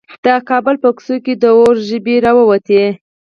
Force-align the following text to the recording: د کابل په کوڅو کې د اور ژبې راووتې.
د 0.25 0.27
کابل 0.49 0.75
په 0.83 0.89
کوڅو 0.97 1.15
کې 1.25 1.33
د 1.41 1.43
اور 1.57 1.75
ژبې 1.87 2.15
راووتې. 2.25 2.83